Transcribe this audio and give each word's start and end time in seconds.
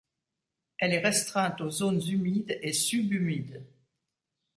Elle 0.79 0.95
est 0.95 0.99
restreinte 1.05 1.61
aux 1.61 1.69
zones 1.69 2.01
humides 2.09 2.57
et 2.63 2.73
sub-humides. 2.73 3.61